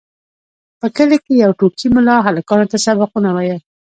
په 0.79 0.87
کلي 0.95 1.17
کې 1.23 1.33
یو 1.43 1.51
ټوکي 1.59 1.87
ملا 1.95 2.15
هلکانو 2.27 2.69
ته 2.71 2.77
سبقونه 2.85 3.29
ویل. 3.31 3.59